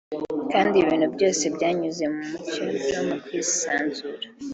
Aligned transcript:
kandi 0.51 0.75
ibintu 0.83 1.07
byose 1.15 1.43
byanyuze 1.55 2.03
mu 2.13 2.21
mucyo 2.31 2.63
no 2.93 3.01
mu 3.07 3.15
bwisanzure 3.21 4.25